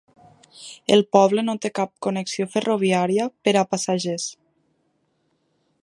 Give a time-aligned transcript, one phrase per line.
[0.95, 4.27] El poble no té cap connexió ferroviària per a passatgers.